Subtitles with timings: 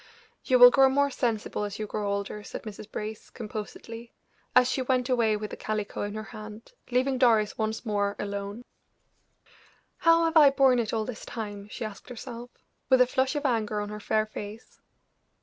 [0.43, 2.91] "You will grow more sensible as you grow older," said Mrs.
[2.91, 4.11] Brace, composedly,
[4.55, 8.65] as she went away with the calico in her hand, leaving Doris once more alone.
[9.97, 12.49] "How have I borne it all this time?" she asked herself,
[12.89, 14.79] with a flush of anger on her fair face.